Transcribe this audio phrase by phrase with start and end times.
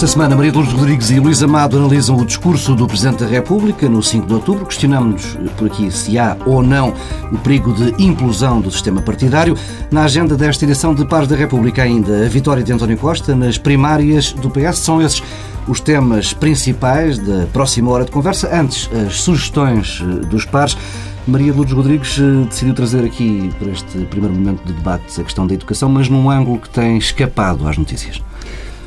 [0.00, 3.88] Esta semana, Maria Lourdes Rodrigues e Luís Amado analisam o discurso do Presidente da República
[3.88, 4.64] no 5 de outubro.
[4.64, 6.94] Questionamos por aqui se há ou não
[7.30, 9.54] o perigo de implosão do sistema partidário.
[9.90, 13.58] Na agenda desta edição de Pares da República, ainda a vitória de António Costa nas
[13.58, 14.78] primárias do PS.
[14.78, 15.22] São esses
[15.70, 18.52] os temas principais da próxima hora de conversa.
[18.52, 20.76] Antes, as sugestões eh, dos pares.
[21.28, 25.46] Maria Lourdes Rodrigues eh, decidiu trazer aqui, para este primeiro momento de debate, a questão
[25.46, 28.20] da educação, mas num ângulo que tem escapado às notícias.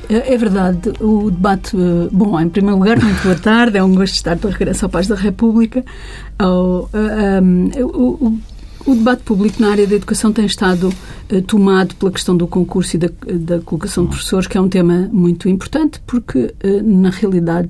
[0.10, 1.74] É, é verdade, o debate.
[1.78, 4.90] Eh, bom, em primeiro lugar, muito boa tarde, é um gosto estar para regresso ao
[4.90, 5.86] Paz da República.
[6.42, 6.90] O,
[7.82, 8.38] o,
[8.86, 10.90] o debate público na área da educação tem estado
[11.32, 13.10] uh, tomado pela questão do concurso e da,
[13.40, 17.70] da, colocação de professores, que é um tema muito importante, porque, uh, na realidade,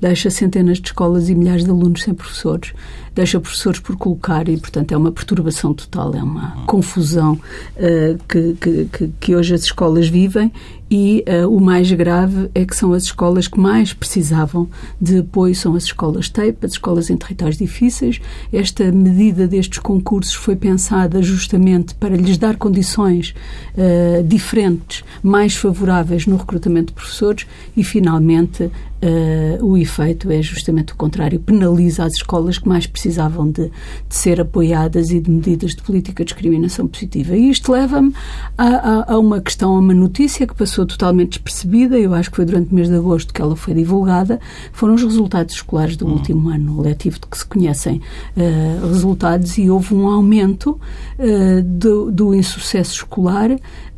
[0.00, 2.72] deixa centenas de escolas e milhares de alunos sem professores.
[3.14, 8.54] Deixa professores por colocar e, portanto, é uma perturbação total, é uma confusão uh, que,
[8.60, 10.52] que, que, hoje as escolas vivem
[10.90, 14.68] e uh, o mais grave é que são as escolas que mais precisavam
[15.00, 18.20] de apoio, são as escolas TAPE, as escolas em territórios difíceis.
[18.52, 23.34] Esta medida destes concursos foi pensada justamente para lhes dar condições
[23.76, 28.70] uh, diferentes, mais favoráveis no recrutamento de professores e, finalmente,
[29.02, 34.14] Uh, o efeito é justamente o contrário, penaliza as escolas que mais precisavam de, de,
[34.14, 37.34] ser apoiadas e de medidas de política de discriminação positiva.
[37.34, 38.12] E isto leva-me
[38.58, 42.36] a, a, a, uma questão, a uma notícia que passou totalmente despercebida, eu acho que
[42.36, 44.40] foi durante o mês de agosto que ela foi divulgada,
[44.72, 46.12] foram os resultados escolares do hum.
[46.12, 48.00] último ano letivo, de que se conhecem
[48.36, 50.80] uh, resultados, e houve um aumento
[51.18, 53.50] uh, do, do insucesso escolar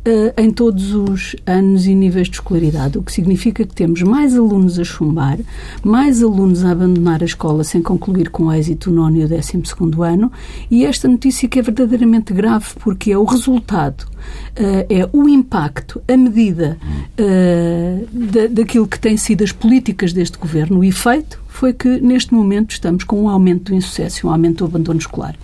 [0.07, 4.35] uh, em todos os anos e níveis de escolaridade, o que significa que temos mais
[4.35, 5.39] alunos a chumbar,
[5.83, 9.65] mais alunos a abandonar a escola sem concluir com êxito o nono e o décimo
[9.65, 10.31] segundo ano,
[10.69, 14.13] e esta notícia que é verdadeiramente grave porque é o resultado
[14.53, 16.77] Uh, é o impacto, a medida
[17.19, 20.79] uh, da, daquilo que têm sido as políticas deste governo.
[20.79, 24.65] O efeito foi que, neste momento, estamos com um aumento do insucesso, um aumento do
[24.65, 25.35] abandono escolar.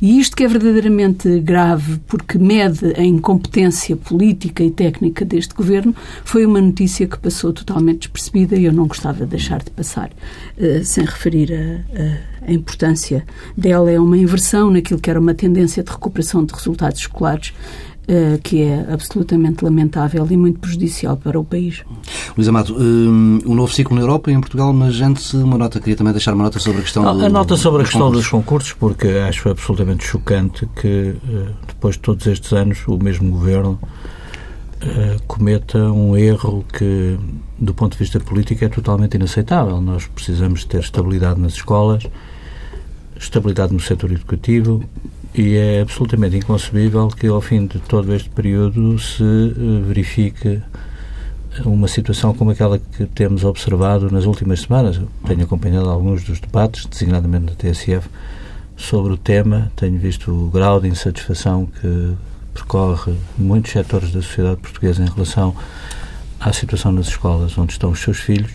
[0.00, 5.94] E isto que é verdadeiramente grave, porque mede a incompetência política e técnica deste governo,
[6.24, 10.10] foi uma notícia que passou totalmente despercebida e eu não gostava de deixar de passar
[10.56, 13.90] uh, sem referir a, a, a, importância dela.
[13.90, 17.52] É uma inversão naquilo que era uma tendência de recuperação de resultados escolares
[18.10, 21.84] Uh, que é absolutamente lamentável e muito prejudicial para o país.
[22.36, 25.78] Luís Amado, um, um novo ciclo na Europa e em Portugal, mas antes uma nota,
[25.78, 28.24] queria também deixar uma nota sobre a questão A do, nota sobre a questão concursos.
[28.24, 33.30] dos concursos, porque acho absolutamente chocante que, uh, depois de todos estes anos, o mesmo
[33.30, 33.78] governo
[34.82, 37.16] uh, cometa um erro que,
[37.60, 39.80] do ponto de vista político, é totalmente inaceitável.
[39.80, 42.02] Nós precisamos ter estabilidade nas escolas,
[43.16, 44.82] estabilidade no setor educativo,
[45.34, 50.60] e é absolutamente inconcebível que, ao fim de todo este período, se eh, verifique
[51.64, 55.00] uma situação como aquela que temos observado nas últimas semanas.
[55.26, 58.08] Tenho acompanhado alguns dos debates, designadamente na TSF,
[58.76, 59.70] sobre o tema.
[59.76, 62.14] Tenho visto o grau de insatisfação que
[62.54, 65.54] percorre muitos setores da sociedade portuguesa em relação
[66.40, 68.50] à situação nas escolas onde estão os seus filhos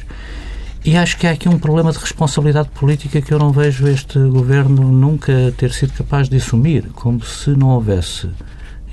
[0.85, 4.19] e acho que há aqui um problema de responsabilidade política que eu não vejo este
[4.19, 8.29] governo nunca ter sido capaz de assumir, como se não houvesse,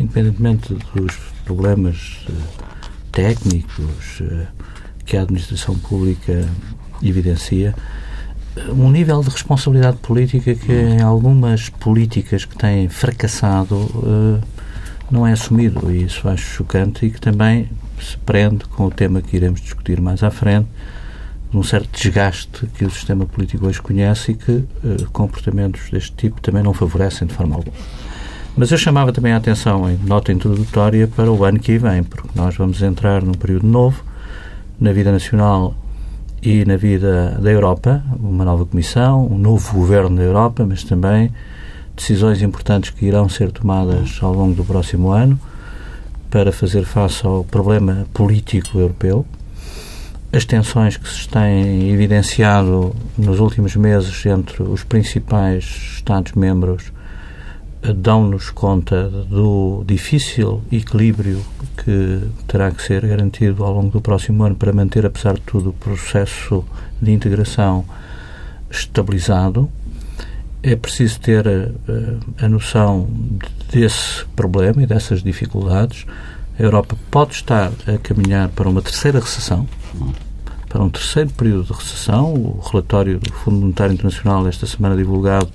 [0.00, 1.14] independentemente dos
[1.44, 2.32] problemas eh,
[3.12, 4.46] técnicos eh,
[5.04, 6.48] que a administração pública
[7.02, 7.74] evidencia,
[8.70, 14.46] um nível de responsabilidade política que em algumas políticas que têm fracassado eh,
[15.10, 15.92] não é assumido.
[15.92, 17.68] E isso acho chocante e que também
[18.00, 20.68] se prende com o tema que iremos discutir mais à frente
[21.52, 24.66] num certo desgaste que o sistema político hoje conhece e que uh,
[25.12, 27.76] comportamentos deste tipo também não favorecem de forma alguma.
[28.56, 32.28] Mas eu chamava também a atenção, em nota introdutória, para o ano que vem, porque
[32.34, 34.04] nós vamos entrar num período novo
[34.78, 35.74] na vida nacional
[36.42, 41.32] e na vida da Europa, uma nova Comissão, um novo governo da Europa, mas também
[41.96, 45.38] decisões importantes que irão ser tomadas ao longo do próximo ano
[46.30, 49.24] para fazer face ao problema político europeu,
[50.32, 55.64] as tensões que se têm evidenciado nos últimos meses entre os principais
[55.96, 56.90] Estados-membros
[57.82, 61.44] eh, dão-nos conta do difícil equilíbrio
[61.76, 65.70] que terá que ser garantido ao longo do próximo ano para manter, apesar de tudo,
[65.70, 66.64] o processo
[67.00, 67.84] de integração
[68.70, 69.70] estabilizado.
[70.62, 73.06] É preciso ter a, eh, a noção
[73.70, 76.06] desse problema e dessas dificuldades.
[76.58, 79.66] A Europa pode estar a caminhar para uma terceira recessão,
[80.68, 82.32] para um terceiro período de recessão.
[82.32, 85.48] O relatório do Fundo Monetário Internacional, esta semana divulgado,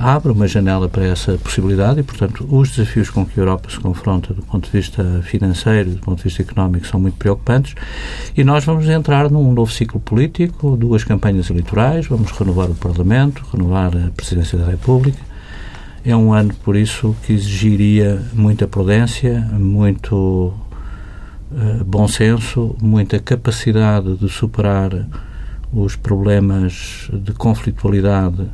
[0.00, 3.78] abre uma janela para essa possibilidade e, portanto, os desafios com que a Europa se
[3.78, 7.74] confronta do ponto de vista financeiro, do ponto de vista económico, são muito preocupantes
[8.34, 13.44] e nós vamos entrar num novo ciclo político, duas campanhas eleitorais, vamos renovar o Parlamento,
[13.52, 15.18] renovar a Presidência da República.
[16.02, 20.54] É um ano, por isso, que exigiria muita prudência, muito
[21.56, 25.06] uh, bom senso, muita capacidade de superar
[25.72, 28.48] os problemas de conflitualidade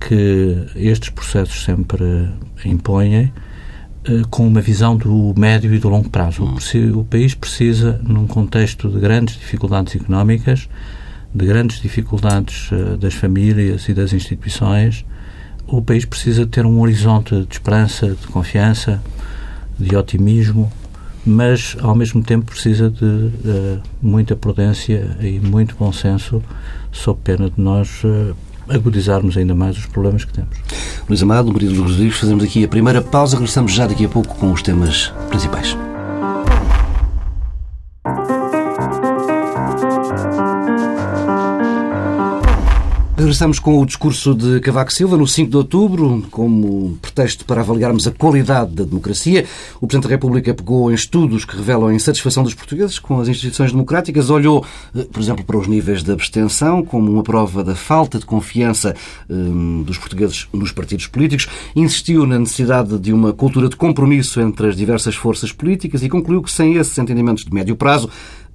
[0.00, 2.28] que estes processos sempre
[2.64, 3.32] impõem,
[4.04, 6.44] eh, com uma visão do médio e do longo prazo.
[6.44, 6.56] Hum.
[6.98, 10.68] O país precisa, num contexto de grandes dificuldades económicas,
[11.32, 15.04] de grandes dificuldades eh, das famílias e das instituições,
[15.68, 19.00] o país precisa ter um horizonte de esperança, de confiança,
[19.78, 20.70] de otimismo,
[21.24, 26.42] mas ao mesmo tempo precisa de uh, muita prudência e muito bom senso,
[26.90, 28.34] sob pena de nós uh,
[28.68, 30.56] agudizarmos ainda mais os problemas que temos.
[31.08, 34.34] Luís Amado, Maria dos Rodrigues, fazemos aqui a primeira pausa, regressamos já daqui a pouco
[34.36, 35.76] com os temas principais.
[43.22, 48.04] Regressamos com o discurso de Cavaco Silva no 5 de outubro, como pretexto para avaliarmos
[48.08, 49.46] a qualidade da democracia.
[49.80, 53.28] O Presidente da República pegou em estudos que revelam a insatisfação dos portugueses com as
[53.28, 54.66] instituições democráticas, olhou,
[54.96, 58.92] eh, por exemplo, para os níveis de abstenção como uma prova da falta de confiança
[59.30, 61.46] um, dos portugueses nos partidos políticos,
[61.76, 66.42] insistiu na necessidade de uma cultura de compromisso entre as diversas forças políticas e concluiu
[66.42, 68.10] que sem esses entendimentos de médio prazo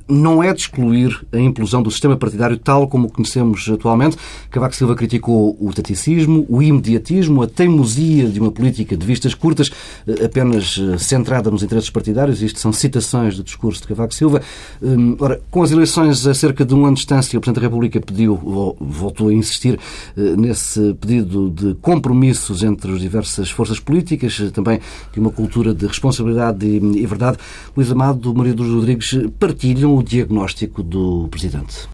[0.07, 4.17] não é de excluir a implosão do sistema partidário tal como o conhecemos atualmente.
[4.49, 9.69] Cavaco Silva criticou o taticismo, o imediatismo, a teimosia de uma política de vistas curtas,
[10.07, 12.41] eh, apenas eh, centrada nos interesses partidários.
[12.41, 14.41] Isto são citações do discurso de Cavaco Silva.
[14.81, 17.67] Hum, ora, com as eleições a cerca de um ano de distância, o Presidente da
[17.67, 18.35] República pediu,
[18.79, 19.77] voltou a insistir
[20.15, 24.79] eh, nesse pedido de compromissos entre as diversas forças políticas, também
[25.11, 27.37] de uma cultura de responsabilidade e verdade.
[27.75, 31.87] Luís Amado, Maria dos Rodrigues partilham o diagnóstico do Presidente?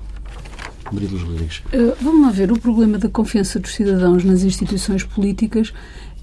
[0.91, 1.59] Maria dos Rodrigues.
[1.73, 2.51] Uh, vamos lá ver.
[2.51, 5.73] O problema da confiança dos cidadãos nas instituições políticas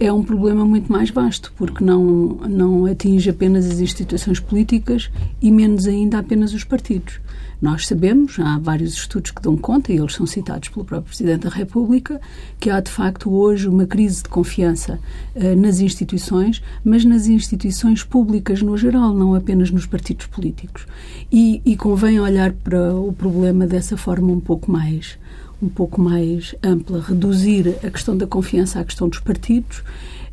[0.00, 5.10] é um problema muito mais vasto, porque não, não atinge apenas as instituições políticas
[5.42, 7.20] e menos ainda apenas os partidos.
[7.60, 11.42] Nós sabemos, há vários estudos que dão conta, e eles são citados pelo próprio Presidente
[11.42, 12.18] da República,
[12.58, 14.98] que há de facto hoje uma crise de confiança
[15.36, 20.86] uh, nas instituições, mas nas instituições públicas no geral, não apenas nos partidos políticos.
[21.30, 25.18] E, e convém olhar para o problema dessa forma um pouco mais
[25.62, 29.82] um pouco mais ampla, reduzir a questão da confiança à questão dos partidos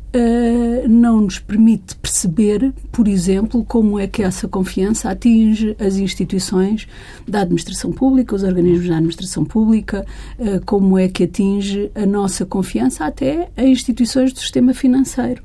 [0.08, 6.88] Uh, não nos permite perceber, por exemplo, como é que essa confiança atinge as instituições
[7.26, 10.06] da administração pública, os organismos da administração pública,
[10.38, 15.42] uh, como é que atinge a nossa confiança até a instituições do sistema financeiro.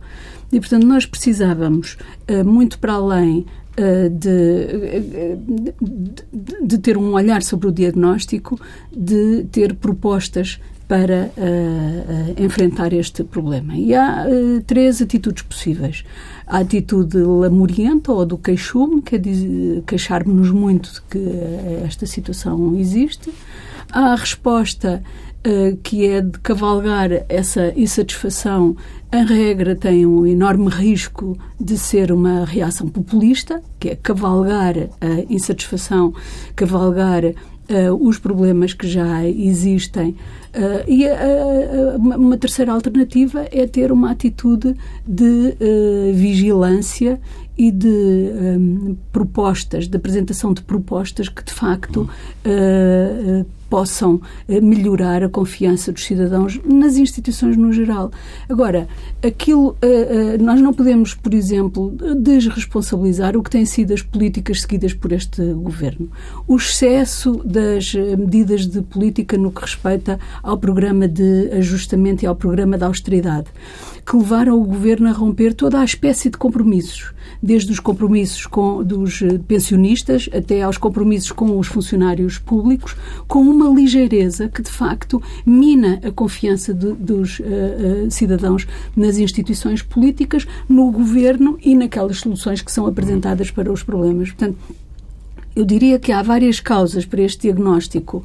[0.50, 1.98] E, portanto, nós precisávamos,
[2.32, 5.74] uh, muito para além de,
[6.32, 8.60] de, de, ter um olhar sobre o diagnóstico,
[8.96, 13.76] de ter propostas para uh, uh, enfrentar este problema.
[13.76, 16.04] E há uh, três atitudes possíveis.
[16.46, 19.22] A atitude lamurienta ou do queixume, que é
[19.88, 21.30] queixar-nos muito de que
[21.86, 23.32] esta situação existe.
[23.92, 25.02] Há a resposta
[25.84, 28.78] que é de cavalgar essa insatisfação,
[29.12, 35.34] em regra tem um enorme risco de ser uma reação populista, que é cavalgar a
[35.34, 36.14] insatisfação,
[36.56, 40.16] cavalgar uh, os problemas que já existem.
[40.56, 44.76] Uh, e uh, uma terceira alternativa é ter uma atitude
[45.06, 45.56] de
[46.14, 47.20] vigilância
[47.58, 52.10] e de um, propostas, de apresentação de propostas que, de facto,
[52.46, 58.12] uh, possam melhorar a confiança dos cidadãos nas instituições no geral.
[58.48, 58.88] Agora,
[59.26, 64.62] aquilo, uh, uh, nós não podemos, por exemplo, desresponsabilizar o que têm sido as políticas
[64.62, 66.08] seguidas por este governo.
[66.48, 72.36] O excesso das medidas de política no que respeita ao programa de ajustamento e ao
[72.36, 73.48] programa de austeridade
[74.06, 78.84] que levaram o governo a romper toda a espécie de compromissos, desde os compromissos com,
[78.84, 82.96] dos eh, pensionistas até aos compromissos com os funcionários públicos,
[83.28, 89.82] com uma ligeireza que, de facto, mina a confiança de, dos uh, cidadãos nas instituições
[89.82, 94.30] políticas, no governo e naquelas soluções que são apresentadas para os problemas.
[94.32, 94.58] Portanto,
[95.56, 98.18] eu diria que há várias causas para este diagnóstico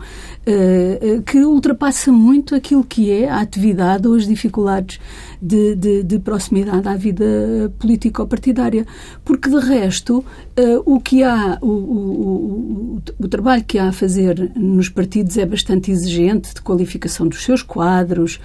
[0.47, 4.99] uh, que ultrapassa muito aquilo que é a atividade ou as dificuldades
[5.41, 8.87] de, de, de proximidade à vida político-partidária.
[9.25, 13.93] Porque, de resto, uh, o que há, o, o, o, o, trabalho que há a
[13.93, 18.41] fazer nos partidos é bastante exigente de qualificação dos seus quadros,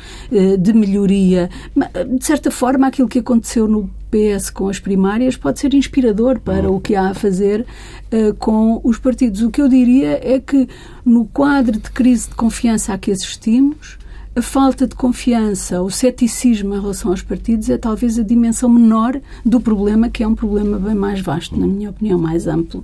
[0.60, 1.50] de melhoria.
[2.18, 6.70] De certa forma, aquilo que aconteceu no PS com as primárias pode ser inspirador para
[6.70, 7.66] o que há a fazer
[8.12, 9.42] uh, com os partidos.
[9.42, 10.70] O que eu diria é que,
[11.04, 13.98] no quadro de crise de confiança a que assistimos,
[14.36, 19.20] a falta de confiança, o ceticismo em relação aos partidos é talvez a dimensão menor
[19.46, 22.84] do problema, que é um problema bem mais vasto, na minha opinião, mais amplo.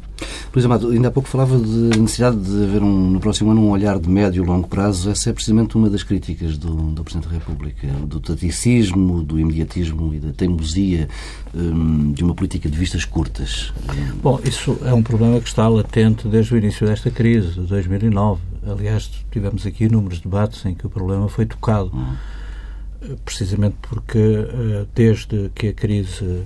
[0.53, 3.71] Luís Amado, ainda há pouco falava de necessidade de haver um, no próximo ano um
[3.71, 5.09] olhar de médio e longo prazo.
[5.09, 10.13] Essa é precisamente uma das críticas do, do Presidente da República, do taticismo, do imediatismo
[10.13, 11.07] e da teimosia
[11.53, 13.73] de uma política de vistas curtas.
[14.21, 18.49] Bom, isso é um problema que está latente desde o início desta crise, de 2009
[18.67, 23.15] Aliás, tivemos aqui inúmeros debates em que o problema foi tocado, uhum.
[23.23, 26.43] precisamente porque eh, desde que a crise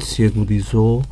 [0.00, 1.04] se agudizou,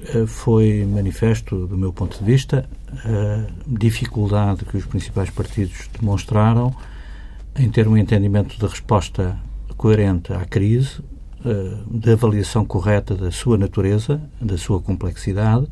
[0.00, 2.68] eh, foi manifesto, do meu ponto de vista,
[3.04, 6.74] a dificuldade que os principais partidos demonstraram
[7.56, 9.38] em ter um entendimento de resposta
[9.76, 11.00] coerente à crise,
[11.90, 15.66] de avaliação correta da sua natureza, da sua complexidade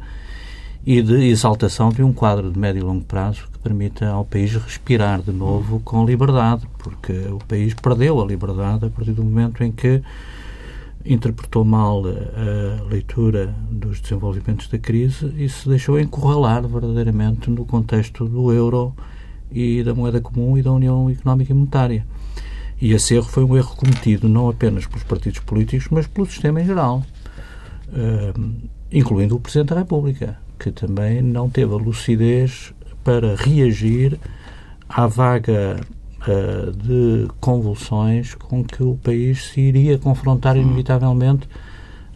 [0.84, 4.52] e de exaltação de um quadro de médio e longo prazo que permita ao país
[4.54, 9.62] respirar de novo com liberdade, porque o país perdeu a liberdade a partir do momento
[9.62, 10.02] em que
[11.04, 18.24] interpretou mal a leitura dos desenvolvimentos da crise e se deixou encurralar verdadeiramente no contexto
[18.24, 18.94] do euro
[19.50, 22.06] e da moeda comum e da União Económica e Monetária.
[22.82, 26.60] E esse erro foi um erro cometido não apenas pelos partidos políticos, mas pelo sistema
[26.60, 27.04] em geral,
[27.90, 28.52] uh,
[28.90, 32.74] incluindo o Presidente da República que também não teve a lucidez
[33.04, 34.18] para reagir
[34.88, 35.76] à vaga
[36.26, 41.48] uh, de convulsões com que o país se iria confrontar inevitavelmente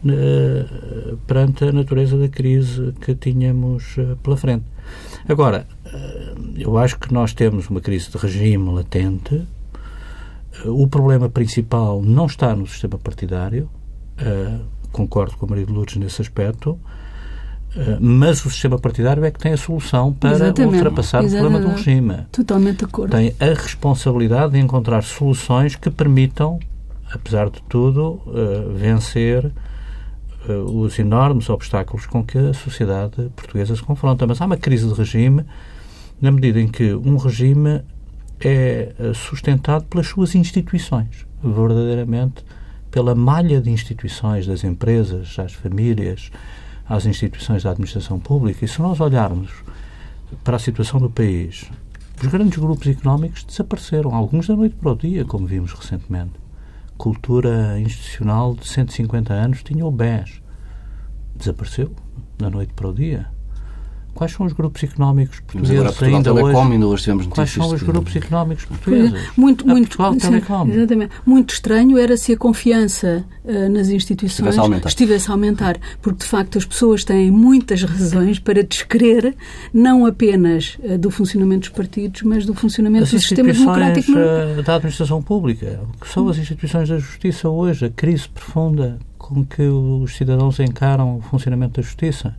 [0.03, 4.65] uh, perante a natureza da crise que tínhamos pela frente.
[5.29, 5.65] Agora,
[6.57, 9.47] eu acho que nós temos uma crise de regime latente.
[10.65, 13.69] O problema principal não está no sistema partidário.
[14.91, 16.79] concordo com a Maria de Lourdes nesse aspecto
[17.75, 20.75] eh, mas o sistema partidário é que tem a solução para Exatamente.
[20.75, 21.35] ultrapassar Exatamente.
[21.35, 22.27] o problema do regime.
[22.31, 23.11] Totalmente de acordo.
[23.11, 26.59] Tem a responsabilidade de encontrar soluções que permitam,
[27.11, 29.51] apesar de tudo, uh, vencer
[30.47, 34.25] uh, os enormes obstáculos com que a sociedade portuguesa se confronta.
[34.25, 35.45] Mas há uma crise de regime
[36.19, 37.81] na medida em que um regime
[38.39, 42.43] é sustentado pelas suas instituições, verdadeiramente
[42.91, 46.31] pela malha de instituições das empresas, às famílias,
[46.87, 48.63] às instituições da administração pública.
[48.63, 49.51] E se nós olharmos
[50.43, 51.69] para a situação do país,
[52.21, 56.33] os grandes grupos económicos desapareceram, alguns da noite para o dia, como vimos recentemente.
[56.97, 60.41] Cultura institucional de 150 anos tinha o BES.
[61.35, 61.91] Desapareceu
[62.37, 63.36] da noite para o dia.
[64.17, 66.57] Quais são os grupos económicos portugueses Mas agora, ainda hoje?
[66.73, 69.13] Ainda hoje tivemos Quais são os grupos económicos portugueses?
[69.37, 70.67] Muito, a muito, Portugal Telecom.
[70.71, 71.11] Exatamente.
[71.23, 76.23] Muito estranho era se a confiança uh, nas instituições estivesse a, estivesse a, aumentar, porque
[76.23, 79.35] de facto as pessoas têm muitas razões para descrer
[79.71, 84.13] não apenas uh, do funcionamento dos partidos, mas do funcionamento as do sistema democrático.
[84.13, 88.97] Uh, da administração pública, o que são as instituições da justiça hoje, a crise profunda
[89.19, 92.35] com que os cidadãos encaram o funcionamento da justiça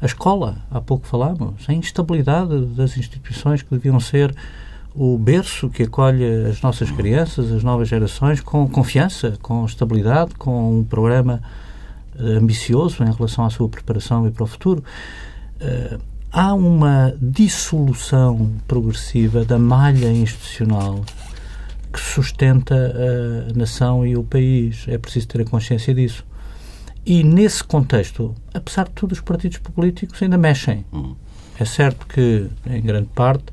[0.00, 4.34] a escola, há pouco falámos, a instabilidade das instituições que deviam ser
[4.94, 10.78] o berço que acolhe as nossas crianças, as novas gerações, com confiança, com estabilidade, com
[10.78, 11.40] um programa
[12.18, 14.82] eh, ambicioso em relação à sua preparação e para o futuro.
[15.60, 16.00] Uh,
[16.32, 21.04] há uma dissolução progressiva da malha institucional
[21.92, 24.84] que sustenta a nação e o país.
[24.88, 26.24] É preciso ter a consciência disso.
[27.08, 30.84] E nesse contexto, apesar de tudo, os partidos políticos ainda mexem.
[30.92, 31.14] Hum.
[31.58, 33.46] É certo que, em grande parte,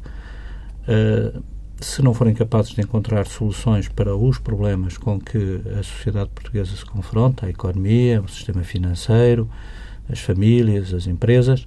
[0.89, 1.41] uh,
[1.79, 6.75] se não forem capazes de encontrar soluções para os problemas com que a sociedade portuguesa
[6.75, 9.49] se confronta, a economia, o sistema financeiro,
[10.09, 11.65] as famílias, as empresas,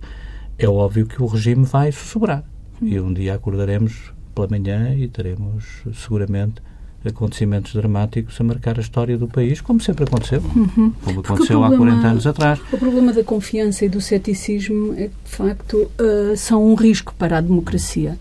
[0.58, 2.44] é óbvio que o regime vai sussurrar.
[2.82, 5.64] E um dia acordaremos pela manhã e teremos
[5.94, 6.60] seguramente
[7.04, 10.92] acontecimentos dramáticos a marcar a história do país, como sempre aconteceu, uhum.
[11.04, 12.60] como aconteceu problema, há 40 anos atrás.
[12.72, 17.14] O problema da confiança e do ceticismo é que, de facto, uh, são um risco
[17.14, 18.18] para a democracia.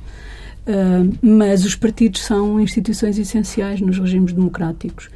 [0.67, 5.09] Uh, mas os partidos são instituições essenciais nos regimes democráticos.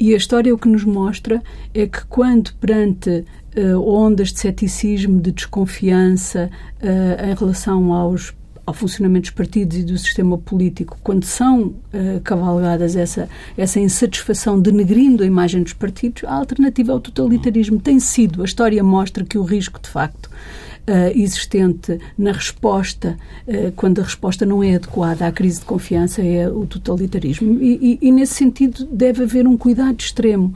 [0.00, 1.42] e a história o que nos mostra
[1.72, 3.24] é que quando perante
[3.56, 6.50] uh, ondas de ceticismo, de desconfiança
[6.82, 8.34] em relação aos
[8.66, 14.58] ao funcionamento dos partidos e do sistema político, quando são uh, cavalgadas essa, essa insatisfação
[14.60, 18.42] denegrindo a imagem dos partidos, a alternativa ao totalitarismo tem sido.
[18.42, 24.04] A história mostra que o risco, de facto, uh, existente na resposta, uh, quando a
[24.04, 27.58] resposta não é adequada à crise de confiança, é o totalitarismo.
[27.60, 30.54] E, e, e nesse sentido, deve haver um cuidado extremo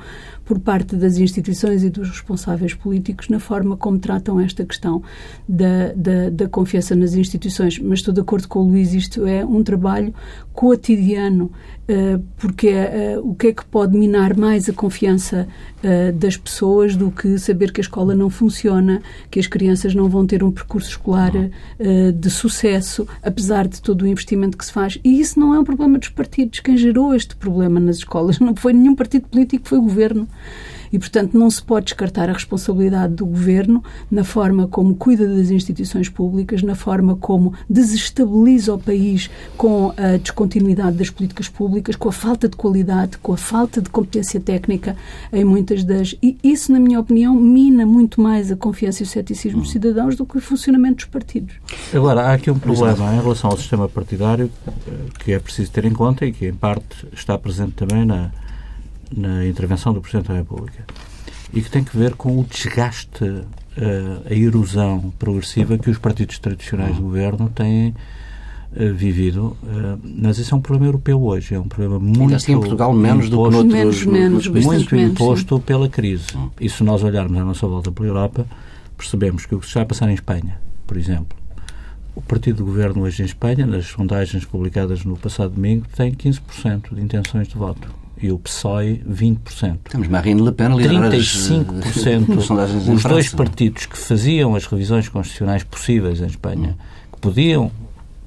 [0.48, 5.02] por parte das instituições e dos responsáveis políticos na forma como tratam esta questão
[5.46, 7.78] da, da, da confiança nas instituições.
[7.78, 10.14] Mas estou de acordo com o Luís, isto é um trabalho
[10.54, 11.52] cotidiano,
[11.88, 15.46] uh, porque uh, o que é que pode minar mais a confiança
[15.84, 20.08] uh, das pessoas do que saber que a escola não funciona, que as crianças não
[20.08, 21.30] vão ter um percurso escolar
[22.14, 24.98] de sucesso, apesar de todo o investimento que se faz.
[25.04, 26.58] E isso não é um problema dos partidos.
[26.58, 30.26] Quem gerou este problema nas escolas não foi nenhum partido político, foi o governo.
[30.92, 35.50] E, portanto, não se pode descartar a responsabilidade do governo na forma como cuida das
[35.50, 42.09] instituições públicas, na forma como desestabiliza o país com a descontinuidade das políticas públicas, com
[42.09, 44.97] a falta de qualidade, com a falta de competência técnica
[45.33, 46.14] em muitas das.
[46.23, 50.16] E isso, na minha opinião, mina muito mais a confiança e o ceticismo dos cidadãos
[50.16, 51.54] do que o funcionamento dos partidos.
[51.92, 55.85] Agora, há aqui um problema em relação ao sistema partidário eh, que é preciso ter
[55.85, 58.30] em conta e que, em parte, está presente também na
[59.16, 60.84] na intervenção do Presidente da República
[61.52, 63.46] e que tem que ver com o desgaste, uh,
[64.28, 67.94] a erosão progressiva que os partidos tradicionais do governo têm
[68.72, 69.56] uh, vivido.
[69.62, 72.34] Uh, mas isso é um problema europeu hoje, é um problema muito.
[72.34, 75.62] assim em Portugal menos imposto, do que noutros, menos, menos, muito imposto sim.
[75.62, 76.26] pela crise.
[76.60, 78.46] E se nós olharmos à nossa volta pela Europa,
[78.96, 81.36] percebemos que o que se está a passar em Espanha, por exemplo,
[82.14, 86.94] o partido do governo hoje em Espanha, nas sondagens publicadas no passado domingo, tem 15%
[86.94, 87.88] de intenções de voto
[88.20, 89.78] e o PSOE 20%.
[89.90, 92.38] Temos Marine Le Pen a 35%.
[92.94, 96.76] os dois partidos que faziam as revisões constitucionais possíveis em Espanha,
[97.12, 97.70] que podiam,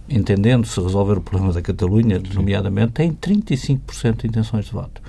[0.10, 5.02] entendendo-se, resolver o problema da Catalunha, nomeadamente, têm 35% de intenções de voto.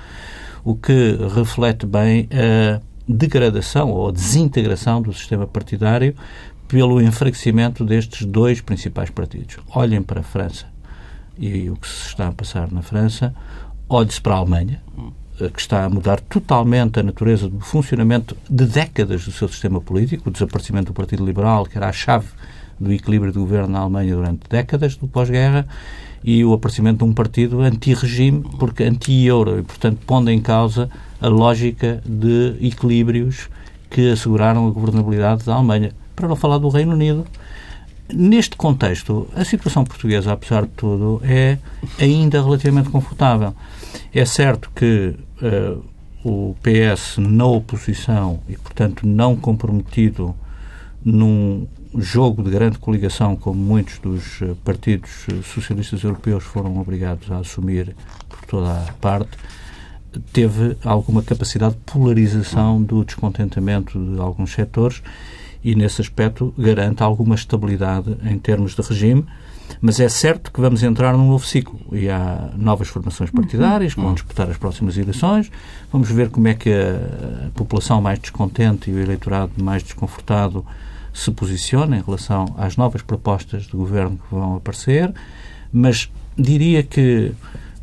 [0.64, 6.14] O que reflete bem a degradação ou a desintegração do sistema partidário
[6.68, 9.56] pelo enfraquecimento destes dois principais partidos.
[9.74, 10.72] Olhem para a França
[11.38, 13.34] e o que se está a passar na França,
[13.92, 14.80] olhe-se para a Alemanha,
[15.40, 19.80] eh, que está a mudar totalmente a natureza do funcionamento de décadas do seu sistema
[19.80, 22.28] político, o desaparecimento do Partido Liberal, que era a chave
[22.80, 25.66] do equilíbrio do governo na Alemanha durante décadas do pós-guerra,
[26.24, 30.88] e o aparecimento de um partido anti-regime, porque anti-euro, e, portanto, pondo em causa
[31.20, 33.50] a lógica de equilíbrios
[33.90, 35.92] que asseguraram a governabilidade da Alemanha.
[36.16, 37.26] Para não falar do Reino Unido,
[38.12, 41.56] Neste contexto, a situação portuguesa, apesar de tudo, é
[41.98, 43.54] ainda relativamente confortável.
[44.14, 45.82] É certo que uh,
[46.24, 50.34] o PS na oposição e, portanto, não comprometido
[51.04, 57.30] num jogo de grande coligação, como muitos dos eh, partidos eh, socialistas europeus foram obrigados
[57.30, 57.94] a assumir
[58.28, 59.36] por toda a parte,
[60.32, 65.02] teve alguma capacidade de polarização do descontentamento de alguns setores
[65.62, 69.26] e, nesse aspecto, garante alguma estabilidade em termos de regime.
[69.80, 74.00] Mas é certo que vamos entrar num novo ciclo e há novas formações partidárias que
[74.00, 75.50] vão disputar as próximas eleições.
[75.90, 80.64] Vamos ver como é que a população mais descontente e o eleitorado mais desconfortado
[81.12, 85.12] se posiciona em relação às novas propostas de governo que vão aparecer.
[85.72, 87.32] Mas diria que,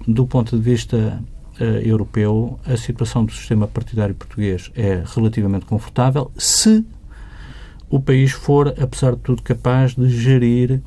[0.07, 1.21] do ponto de vista
[1.59, 6.83] uh, europeu, a situação do sistema partidário português é relativamente confortável se
[7.89, 10.81] o país for, apesar de tudo, capaz de gerir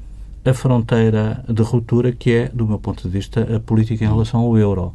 [0.45, 4.41] a fronteira de ruptura que é, do meu ponto de vista, a política em relação
[4.41, 4.95] ao euro.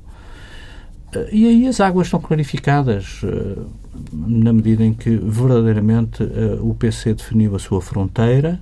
[1.13, 3.62] Eh, e aí as águas estão clarificadas eh,
[4.12, 8.60] na medida em que verdadeiramente eh, o PC definiu a sua fronteira,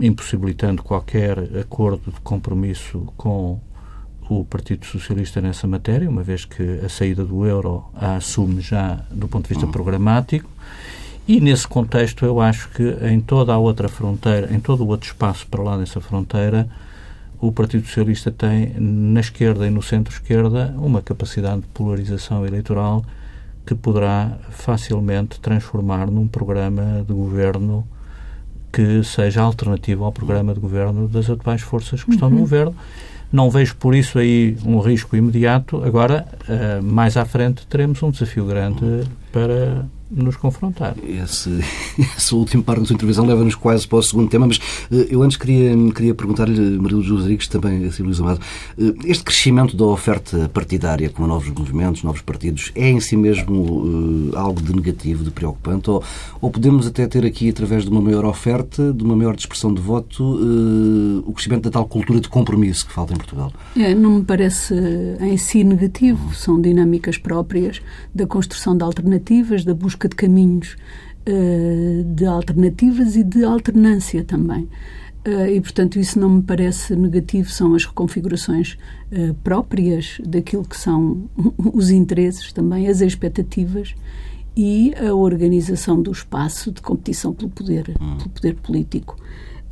[0.00, 3.60] impossibilitando qualquer acordo de compromisso com
[4.30, 9.04] o Partido Socialista nessa matéria, uma vez que a saída do euro a assume já
[9.10, 10.48] do ponto de vista programático
[11.28, 15.06] e nesse contexto eu acho que em toda a outra fronteira, em todo o outro
[15.06, 16.66] espaço para lá dessa fronteira,
[17.38, 23.04] o Partido Socialista tem na esquerda e no centro-esquerda uma capacidade de polarização eleitoral
[23.66, 27.86] que poderá facilmente transformar num programa de governo
[28.72, 32.40] que seja alternativo ao programa de governo das atuais forças que estão no uhum.
[32.40, 32.74] governo.
[33.30, 35.84] Não vejo por isso aí um risco imediato.
[35.84, 40.94] Agora, uh, mais à frente, teremos um desafio grande para nos confrontar.
[41.06, 41.50] Esse,
[42.16, 45.22] esse último parte da sua intervenção leva-nos quase para o segundo tema, mas uh, eu
[45.22, 48.40] antes queria, queria perguntar-lhe, Maria Luz Rodrigues, também assim, Luís Amado,
[48.78, 54.30] uh, este crescimento da oferta partidária com novos movimentos, novos partidos, é em si mesmo
[54.32, 56.02] uh, algo de negativo, de preocupante, ou,
[56.40, 59.80] ou podemos até ter aqui, através de uma maior oferta, de uma maior dispersão de
[59.80, 60.38] voto,
[61.26, 63.52] o crescimento da tal cultura de compromisso que falta em Portugal?
[63.76, 64.74] É, não me parece
[65.20, 67.80] em si negativo, são dinâmicas próprias
[68.14, 69.17] da construção de alternativas,
[69.64, 70.76] da busca de caminhos
[71.28, 74.68] uh, de alternativas e de alternância também.
[75.26, 78.78] Uh, e, portanto, isso não me parece negativo, são as reconfigurações
[79.12, 81.28] uh, próprias daquilo que são
[81.74, 83.94] os interesses também, as expectativas
[84.56, 88.16] e a organização do espaço de competição pelo poder, hum.
[88.16, 89.16] pelo poder político.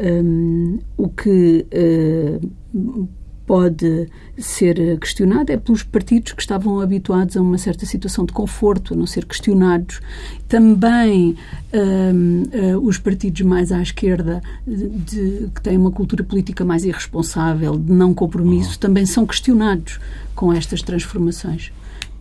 [0.01, 3.09] Um, o que uh,
[3.47, 8.93] pode ser questionado é pelos partidos que estavam habituados a uma certa situação de conforto,
[8.93, 10.01] a não ser questionados.
[10.49, 11.37] Também
[11.73, 12.43] um,
[12.75, 17.93] uh, os partidos mais à esquerda, de, que têm uma cultura política mais irresponsável, de
[17.93, 18.79] não compromisso, uhum.
[18.79, 20.01] também são questionados
[20.35, 21.73] com estas transformações.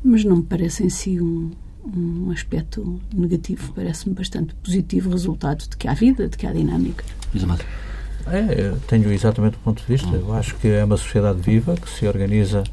[0.03, 1.49] Mas não me parece em si um,
[1.95, 6.53] um aspecto negativo, parece-me bastante positivo o resultado de que há vida, de que há
[6.53, 7.03] dinâmica.
[7.33, 7.84] Exatamente.
[8.27, 10.15] É, tenho exatamente o ponto de vista.
[10.15, 12.63] Eu acho que é uma sociedade viva que se organiza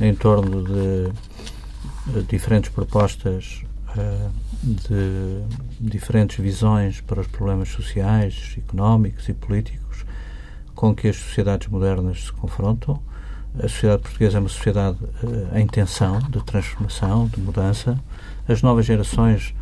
[0.00, 3.62] em torno de, diferentes propostas,
[3.96, 4.28] eh,
[4.62, 5.42] de
[5.80, 10.04] diferentes visões para os problemas sociais, económicos e políticos
[10.74, 13.00] com que as sociedades modernas se confrontam.
[13.56, 14.98] A sociedade portuguesa é uma sociedade
[15.52, 17.98] eh, em tensão, de transformação, de mudança.
[18.48, 19.54] As novas gerações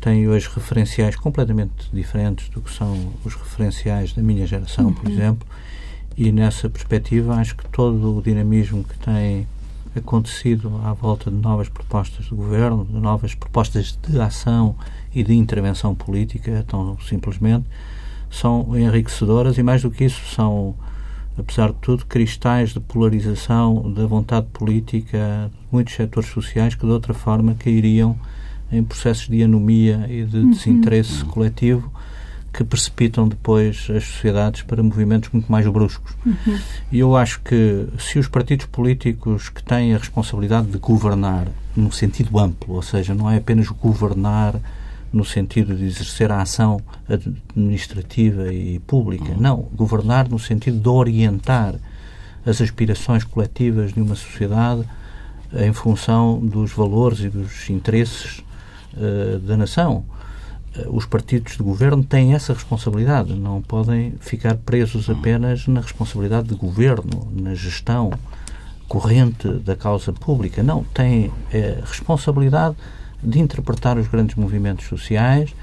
[0.00, 5.12] tem hoje referenciais completamente diferentes do que são os referenciais da minha geração, por uhum.
[5.12, 5.48] exemplo,
[6.16, 9.46] e nessa perspectiva acho que todo o dinamismo que tem
[9.94, 14.76] acontecido à volta de novas propostas do governo, de novas propostas de ação
[15.14, 17.66] e de intervenção política, tão simplesmente,
[18.30, 20.74] são enriquecedoras e mais do que isso são
[21.38, 26.92] apesar de tudo, cristais de polarização da vontade política de muitos setores sociais que de
[26.92, 28.16] outra forma cairiam
[28.70, 30.50] em processos de anomia e de uhum.
[30.50, 31.90] desinteresse coletivo
[32.56, 36.14] que precipitam depois as sociedades para movimentos muito mais bruscos.
[36.24, 36.58] Uhum.
[36.90, 41.92] E eu acho que se os partidos políticos que têm a responsabilidade de governar no
[41.92, 44.58] sentido amplo, ou seja, não é apenas governar
[45.12, 49.40] no sentido de exercer a ação administrativa e pública, uhum.
[49.40, 51.74] não, governar no sentido de orientar
[52.44, 54.82] as aspirações coletivas de uma sociedade
[55.52, 58.42] em função dos valores e dos interesses
[58.96, 60.04] uh, da nação.
[60.76, 66.48] Uh, os partidos de governo têm essa responsabilidade, não podem ficar presos apenas na responsabilidade
[66.48, 68.12] de governo, na gestão
[68.88, 70.62] corrente da causa pública.
[70.62, 72.76] Não, têm é, responsabilidade
[73.22, 75.54] de interpretar os grandes movimentos sociais,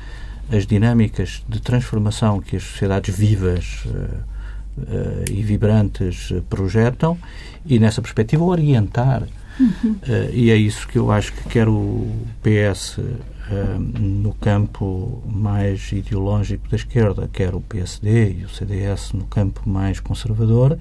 [0.52, 4.34] as dinâmicas de transformação que as sociedades vivas uh,
[4.76, 7.16] Uh, e vibrantes projetam
[7.64, 9.22] e, nessa perspectiva, orientar
[9.60, 12.08] Uh, e é isso que eu acho que quer o
[12.42, 13.00] PS
[13.52, 19.68] eh, no campo mais ideológico da esquerda, quer o PSD e o CDS no campo
[19.70, 20.78] mais conservador,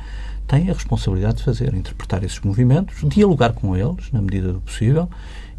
[0.47, 5.09] têm a responsabilidade de fazer, interpretar esses movimentos, dialogar com eles, na medida do possível,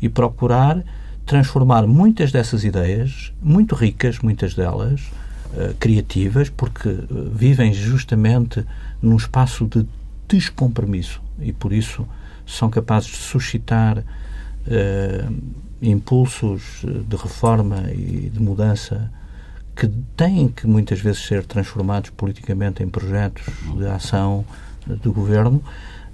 [0.02, 0.82] e procurar
[1.26, 5.02] transformar muitas dessas ideias, muito ricas, muitas delas,
[5.54, 6.89] uh, criativas, porque
[7.34, 8.65] vivem justamente
[9.02, 9.86] num espaço de
[10.28, 11.21] descompromisso.
[11.39, 12.06] E por isso
[12.45, 15.34] são capazes de suscitar uh,
[15.82, 19.12] impulsos de reforma e de mudança
[19.75, 23.43] que têm que muitas vezes ser transformados politicamente em projetos
[23.75, 24.45] de ação
[24.86, 25.63] do governo.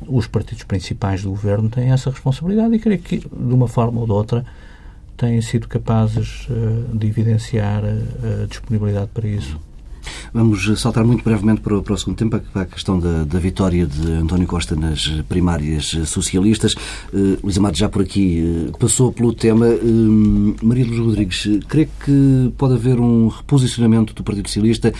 [0.07, 4.05] Os partidos principais do governo têm essa responsabilidade e creio que, de uma forma ou
[4.05, 4.45] de outra,
[5.17, 9.59] têm sido capazes uh, de evidenciar a disponibilidade para isso.
[10.33, 13.39] Vamos saltar muito brevemente para o, para o segundo tempo, para a questão da, da,
[13.39, 16.73] vitória de António Costa nas primárias socialistas.
[17.13, 19.67] Uh, Luís Amado já por aqui uh, passou pelo tema.
[19.67, 24.93] Uh, Maria Luz Rodrigues, crê que pode haver um reposicionamento do Partido Socialista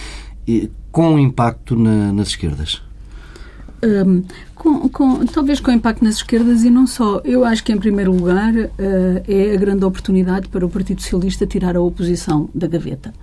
[0.92, 2.82] com impacto na, nas esquerdas?
[3.82, 4.24] Um,
[4.56, 7.22] com, com, talvez com impacto nas esquerdas e não só.
[7.24, 8.70] Eu acho que, em primeiro lugar, uh,
[9.28, 13.14] é a grande oportunidade para o Partido Socialista tirar a oposição da gaveta.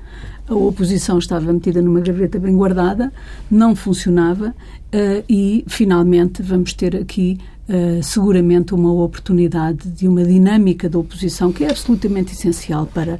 [0.48, 3.12] A oposição estava metida numa gaveta bem guardada,
[3.50, 10.88] não funcionava uh, e, finalmente, vamos ter aqui uh, seguramente uma oportunidade de uma dinâmica
[10.88, 13.18] da oposição que é absolutamente essencial para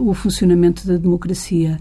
[0.00, 1.78] o funcionamento da democracia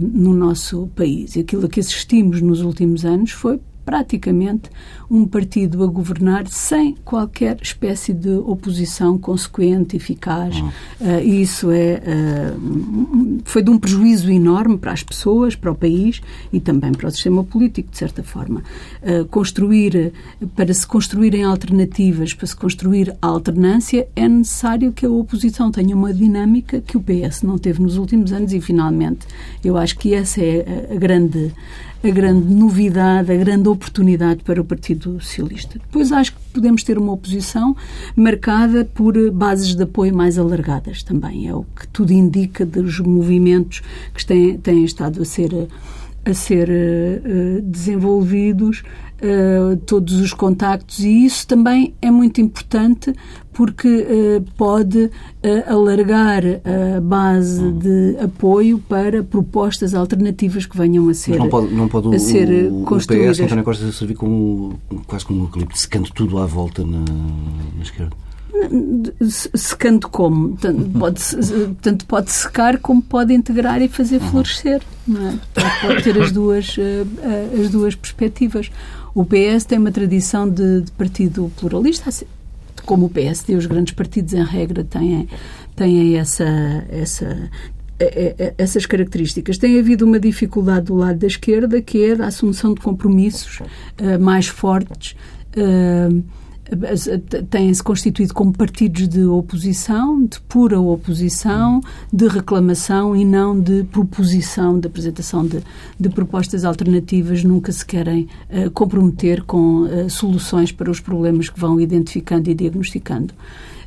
[0.00, 1.36] no nosso país.
[1.36, 4.70] Aquilo a que assistimos nos últimos anos foi praticamente
[5.10, 10.56] um partido a governar sem qualquer espécie de oposição consequente, eficaz.
[10.56, 10.68] Uhum.
[11.00, 15.74] Uh, e isso é, uh, foi de um prejuízo enorme para as pessoas, para o
[15.74, 16.20] país
[16.52, 18.62] e também para o sistema político, de certa forma.
[19.02, 20.12] Uh, construir,
[20.56, 25.94] para se construírem alternativas, para se construir a alternância, é necessário que a oposição tenha
[25.94, 29.26] uma dinâmica que o PS não teve nos últimos anos e, finalmente,
[29.62, 31.52] eu acho que essa é a grande
[32.06, 35.78] a grande novidade, a grande oportunidade para o Partido Socialista.
[35.78, 37.74] Depois acho que podemos ter uma oposição
[38.14, 41.48] marcada por bases de apoio mais alargadas também.
[41.48, 45.68] É o que tudo indica dos movimentos que têm, têm estado a ser
[46.24, 48.82] a ser uh, desenvolvidos
[49.20, 53.12] uh, todos os contactos e isso também é muito importante
[53.52, 55.10] porque uh, pode
[55.66, 56.42] alargar
[56.96, 57.78] a base hum.
[57.78, 62.18] de apoio para propostas alternativas que venham a ser Mas não pode, não pode a
[62.18, 63.38] ser o, construídas.
[63.38, 66.98] O PS, António Costa, servir como quase como um eucalipto, secando tudo à volta na,
[66.98, 68.23] na esquerda?
[69.56, 70.56] Secando como?
[70.56, 71.20] Tanto pode,
[71.82, 74.30] tanto pode secar como pode integrar e fazer uhum.
[74.30, 74.82] florescer.
[75.08, 75.86] É?
[75.86, 78.70] pode ter as duas, eh, eh, as duas perspectivas.
[79.14, 82.26] O PS tem uma tradição de, de partido pluralista, assim,
[82.84, 85.28] como o PSD, os grandes partidos, em regra, têm,
[85.76, 86.44] têm essa,
[86.88, 87.50] essa,
[87.98, 89.58] eh, essas características.
[89.58, 94.18] Tem havido uma dificuldade do lado da esquerda, que é a assunção de compromissos uh,
[94.20, 95.16] mais fortes.
[95.56, 96.22] Uh,
[97.50, 101.80] têm-se constituído como partidos de oposição, de pura oposição,
[102.12, 105.62] de reclamação e não de proposição, de apresentação de,
[105.98, 111.60] de propostas alternativas, nunca se querem uh, comprometer com uh, soluções para os problemas que
[111.60, 113.34] vão identificando e diagnosticando.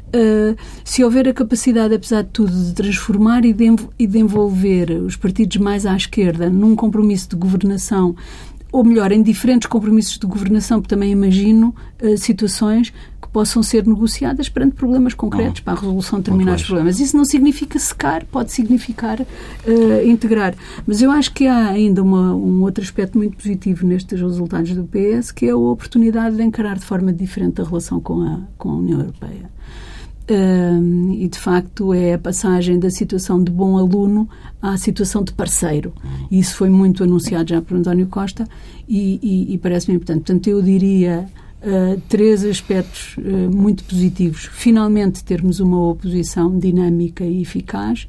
[0.08, 3.66] Uh, se houver a capacidade, apesar de tudo, de transformar e de,
[4.00, 8.16] e de envolver os partidos mais à esquerda num compromisso de governação
[8.72, 13.86] ou melhor, em diferentes compromissos de governação, porque também imagino uh, situações que possam ser
[13.86, 17.00] negociadas perante problemas concretos para a resolução de determinados problemas.
[17.00, 20.54] Isso não significa secar, pode significar uh, integrar.
[20.86, 24.84] Mas eu acho que há ainda uma, um outro aspecto muito positivo nestes resultados do
[24.84, 28.70] PS, que é a oportunidade de encarar de forma diferente a relação com a, com
[28.70, 29.50] a União Europeia.
[30.30, 34.28] E de facto é a passagem da situação de bom aluno
[34.62, 35.94] à situação de parceiro.
[36.30, 38.46] Isso foi muito anunciado já por António Costa
[38.88, 40.26] e, e, e parece-me importante.
[40.26, 41.26] Portanto, eu diria
[41.62, 44.50] uh, três aspectos uh, muito positivos.
[44.52, 48.08] Finalmente, termos uma oposição dinâmica e eficaz,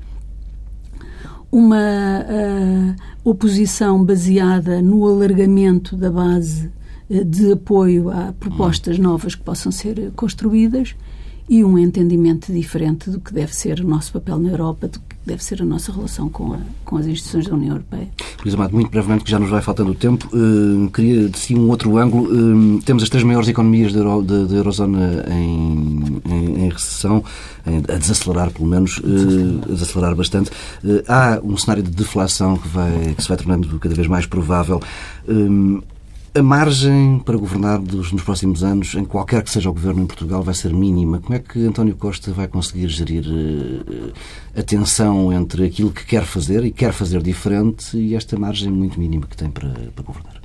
[1.52, 6.70] uma uh, oposição baseada no alargamento da base
[7.08, 10.94] de apoio a propostas novas que possam ser construídas
[11.48, 15.16] e um entendimento diferente do que deve ser o nosso papel na Europa, do que
[15.24, 18.08] deve ser a nossa relação com, a, com as instituições da União Europeia.
[18.42, 21.54] Luís Amado, muito brevemente, que já nos vai faltando o tempo, uh, queria de si
[21.54, 22.24] um outro ângulo.
[22.24, 27.22] Uh, temos as três maiores economias da, Euro, Eurozona em, em, em recessão,
[27.66, 30.50] em, a desacelerar pelo menos, uh, a desacelerar bastante.
[31.06, 34.80] há um cenário de deflação que, vai, que se vai tornando cada vez mais provável.
[36.38, 40.40] A margem para governar nos próximos anos, em qualquer que seja o governo em Portugal,
[40.40, 41.18] vai ser mínima.
[41.18, 44.12] Como é que António Costa vai conseguir gerir uh,
[44.56, 49.00] a tensão entre aquilo que quer fazer e quer fazer diferente e esta margem muito
[49.00, 50.40] mínima que tem para, para governar?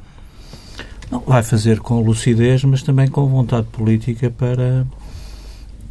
[1.12, 4.88] Não, vai fazer com lucidez, mas também com vontade política para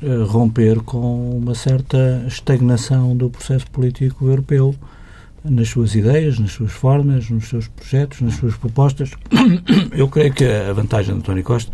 [0.03, 4.75] uh, romper com uma certa estagnação do processo político europeu
[5.45, 9.11] nas suas ideias, nas suas formas, nos seus projetos, nas suas propostas.
[9.93, 11.73] Eu creio que a vantagem de António Costa,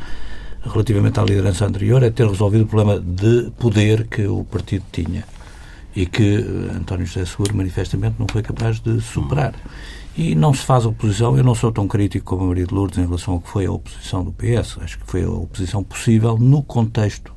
[0.62, 5.24] relativamente à liderança anterior, é ter resolvido o problema de poder que o partido tinha
[5.94, 9.54] e que eh, António José Seguro manifestamente não foi capaz de superar.
[10.16, 12.98] E não se faz oposição, eu não sou tão crítico como a Maria de Lourdes
[12.98, 16.37] em relação ao que foi a oposição do PS, acho que foi a oposição possível
[16.37, 17.33] no contexto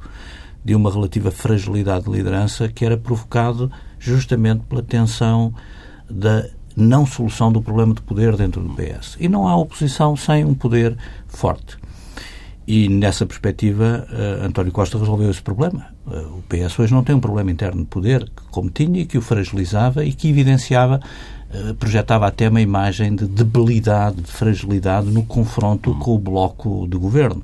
[0.63, 5.53] de uma relativa fragilidade de liderança que era provocado justamente pela tensão
[6.11, 6.45] da
[6.75, 9.17] não solução do problema de poder dentro do PS.
[9.19, 10.97] E não há oposição sem um poder
[11.27, 11.77] forte.
[12.67, 15.87] E nessa perspectiva, uh, António Costa resolveu esse problema.
[16.05, 19.17] Uh, o PS hoje não tem um problema interno de poder, como tinha, e que
[19.17, 21.01] o fragilizava e que evidenciava,
[21.53, 26.97] uh, projetava até uma imagem de debilidade, de fragilidade no confronto com o bloco de
[26.97, 27.43] governo.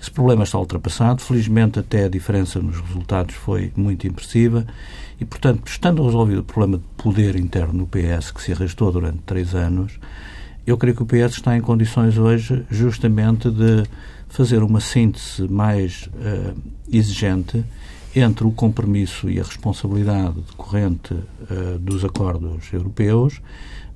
[0.00, 1.20] Esse problema está ultrapassado.
[1.20, 4.66] Felizmente, até a diferença nos resultados foi muito impressiva
[5.20, 9.18] e, portanto, estando resolvido o problema de poder interno no PS, que se arrastou durante
[9.18, 10.00] três anos,
[10.66, 13.84] eu creio que o PS está em condições hoje justamente de
[14.28, 16.56] fazer uma síntese mais uh,
[16.90, 17.64] exigente
[18.14, 23.42] entre o compromisso e a responsabilidade decorrente uh, dos acordos europeus,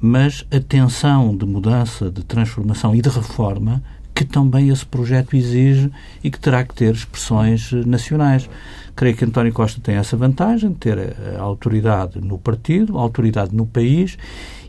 [0.00, 3.82] mas a tensão de mudança, de transformação e de reforma
[4.14, 5.90] que também esse projeto exige
[6.22, 8.48] e que terá que ter expressões nacionais.
[8.94, 14.16] Creio que António Costa tem essa vantagem ter a autoridade no partido, autoridade no país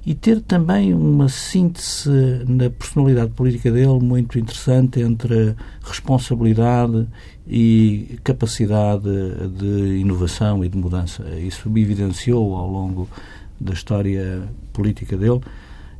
[0.03, 2.09] e ter também uma síntese
[2.47, 7.07] na personalidade política dele muito interessante entre responsabilidade
[7.47, 9.09] e capacidade
[9.57, 11.23] de inovação e de mudança.
[11.39, 13.07] Isso me evidenciou ao longo
[13.59, 15.41] da história política dele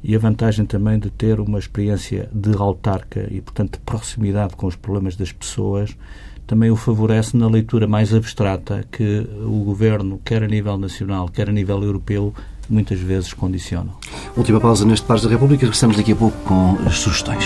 [0.08, 4.68] e a vantagem também de ter uma experiência de autarca e, portanto, de proximidade com
[4.68, 5.98] os problemas das pessoas
[6.46, 11.50] também o favorece na leitura mais abstrata que o governo, quer a nível nacional, quer
[11.50, 12.34] a nível europeu,
[12.70, 13.94] muitas vezes condicionam.
[14.38, 17.46] Última pausa neste Pares da República, regressamos daqui a pouco com as sugestões.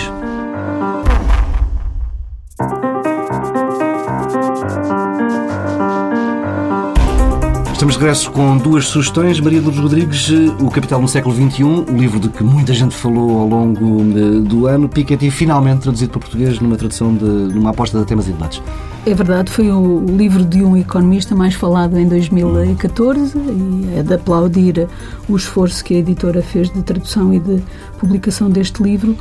[7.80, 9.40] Estamos de regresso com duas sugestões.
[9.40, 10.28] Maria Lourdes Rodrigues,
[10.60, 14.04] O Capital no século XXI, o livro de que muita gente falou ao longo
[14.42, 14.86] do ano.
[14.86, 18.62] Piketty, finalmente traduzido para português numa tradução de numa aposta de temas e debates.
[19.06, 24.12] É verdade, foi o livro de um economista mais falado em 2014 e é de
[24.12, 24.86] aplaudir
[25.26, 27.62] o esforço que a editora fez de tradução e de
[27.98, 29.16] publicação deste livro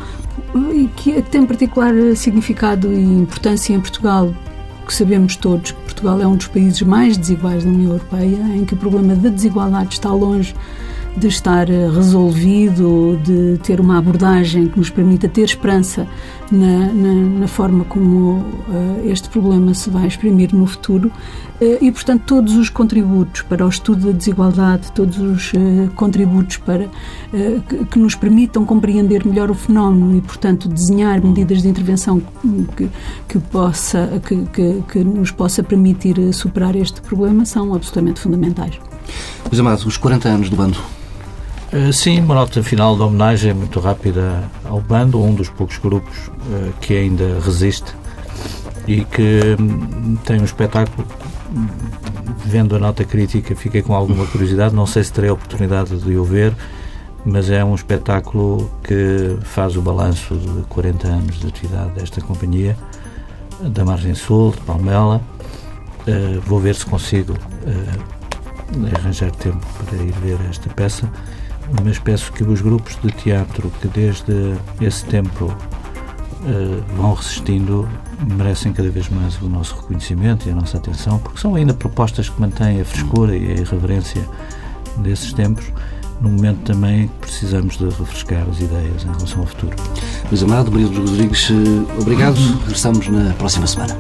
[0.74, 4.34] e que tem particular significado e importância em Portugal
[4.90, 8.66] que sabemos todos que Portugal é um dos países mais desiguais da União Europeia, em
[8.66, 10.56] que o problema da desigualdade está longe
[11.16, 16.08] de estar eh, resolvido, de ter uma abordagem que nos permita ter esperança
[16.52, 21.12] na, na, na forma como uh, este problema se vai exprimir no futuro.
[21.62, 26.58] Uh, e, portanto, todos os contributos para o estudo da desigualdade, todos os uh, contributos
[26.58, 26.90] para
[27.68, 32.22] que, que, nos permitam compreender melhor o fenómeno e, portanto, desenhar medidas de intervenção
[32.76, 32.90] que,
[33.28, 38.80] que, possa, que, que, que nos possa permitir superar este problema são absolutamente fundamentais.
[39.46, 40.78] Meus amados, os 40 anos do bando
[41.94, 46.74] sim, uma nota final de homenagem muito rápida ao bando, um dos poucos grupos uh,
[46.82, 47.94] que ainda resiste
[48.88, 51.08] e que um, tem um espetáculo.
[52.46, 54.74] Vendo a nota crítica, fiquei com alguma curiosidade.
[54.74, 56.56] Não sei se terei a oportunidade de o ver,
[57.24, 62.76] mas é um espetáculo que faz o balanço de 40 anos de atividade desta companhia,
[63.62, 65.22] da Margem Sul, de Palmela.
[66.08, 67.36] Uh, vou ver se consigo
[68.98, 71.08] arranjar tempo para ir ver esta peça
[71.84, 77.88] mas peço que os grupos de teatro que desde esse tempo uh, vão resistindo
[78.28, 82.28] merecem cada vez mais o nosso reconhecimento e a nossa atenção, porque são ainda propostas
[82.30, 84.28] que mantêm a frescura e a irreverência
[84.98, 85.72] desses tempos,
[86.20, 89.76] num momento também que precisamos de refrescar as ideias em relação ao futuro.
[90.30, 92.36] Luís Amado, Maria Rodrigues, eh, obrigado.
[92.62, 93.98] Regressamos na próxima semana.